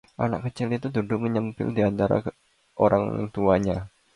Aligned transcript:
anak 0.23 0.41
kecil 0.49 0.69
itu 0.77 0.87
duduk 0.95 1.19
menyempil 1.25 1.67
di 1.77 1.81
antara 1.89 2.17
kedua 2.25 2.41
orang 2.85 3.03
tuanya 3.33 3.77